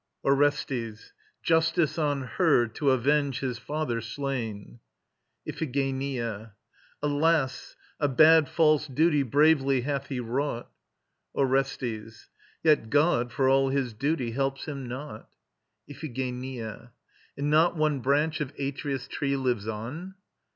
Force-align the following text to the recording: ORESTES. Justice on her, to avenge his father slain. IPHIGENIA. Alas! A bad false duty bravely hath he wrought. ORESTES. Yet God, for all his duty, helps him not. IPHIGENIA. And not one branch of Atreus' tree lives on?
ORESTES. 0.23 1.13
Justice 1.43 1.99
on 1.99 2.23
her, 2.23 2.65
to 2.67 2.89
avenge 2.89 3.41
his 3.41 3.59
father 3.59 4.01
slain. 4.01 4.79
IPHIGENIA. 5.47 6.53
Alas! 7.03 7.75
A 7.99 8.07
bad 8.07 8.49
false 8.49 8.87
duty 8.87 9.21
bravely 9.21 9.81
hath 9.81 10.07
he 10.07 10.19
wrought. 10.19 10.71
ORESTES. 11.35 12.31
Yet 12.63 12.89
God, 12.89 13.31
for 13.31 13.47
all 13.47 13.69
his 13.69 13.93
duty, 13.93 14.31
helps 14.31 14.65
him 14.65 14.87
not. 14.87 15.29
IPHIGENIA. 15.87 16.93
And 17.37 17.51
not 17.51 17.77
one 17.77 17.99
branch 17.99 18.41
of 18.41 18.53
Atreus' 18.57 19.07
tree 19.07 19.35
lives 19.35 19.67
on? 19.67 20.15